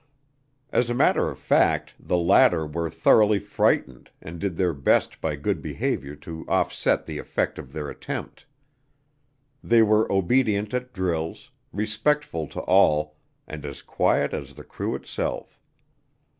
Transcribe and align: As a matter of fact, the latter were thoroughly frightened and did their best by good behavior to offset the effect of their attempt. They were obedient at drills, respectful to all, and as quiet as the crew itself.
As 0.71 0.89
a 0.89 0.95
matter 0.95 1.29
of 1.29 1.37
fact, 1.37 1.93
the 1.99 2.17
latter 2.17 2.65
were 2.65 2.89
thoroughly 2.89 3.37
frightened 3.37 4.09
and 4.19 4.39
did 4.39 4.55
their 4.55 4.73
best 4.73 5.21
by 5.21 5.35
good 5.35 5.61
behavior 5.61 6.15
to 6.15 6.43
offset 6.47 7.05
the 7.05 7.19
effect 7.19 7.59
of 7.59 7.71
their 7.71 7.87
attempt. 7.87 8.47
They 9.63 9.83
were 9.83 10.11
obedient 10.11 10.73
at 10.73 10.91
drills, 10.91 11.51
respectful 11.71 12.47
to 12.47 12.61
all, 12.61 13.15
and 13.45 13.63
as 13.63 13.83
quiet 13.83 14.33
as 14.33 14.55
the 14.55 14.63
crew 14.63 14.95
itself. 14.95 15.61